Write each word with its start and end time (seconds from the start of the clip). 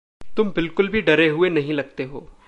तुम 0.37 0.49
बिलकुल 0.49 0.87
भी 0.87 1.01
डरे 1.01 1.27
हुए 1.29 1.49
नहीं 1.49 1.73
लगते 1.73 2.03
हो। 2.03 2.31